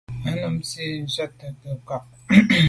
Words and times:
A 0.29 0.31
num 0.39 0.55
nzin 0.61 0.93
njù 1.03 1.25
tèttswe 1.39 1.69
nke 1.75 1.77
nkwa’a. 1.77 1.99